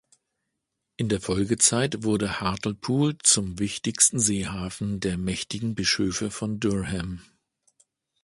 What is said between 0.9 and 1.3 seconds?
In der